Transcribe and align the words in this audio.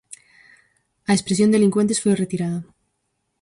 A 1.09 1.11
expresión 1.17 1.49
delincuentes 1.53 2.01
foi 2.03 2.13
retirada. 2.23 2.59